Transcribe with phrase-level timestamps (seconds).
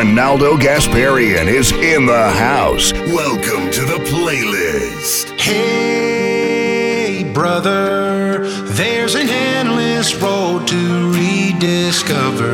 [0.00, 2.90] Ronaldo Gasparian is in the house.
[2.94, 5.38] Welcome to the playlist.
[5.38, 12.48] Hey, brother, there's an endless road to rediscover.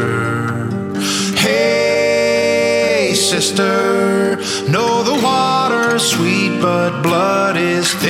[1.36, 4.38] Hey, sister,
[4.68, 8.05] know the water's sweet, but blood is thick.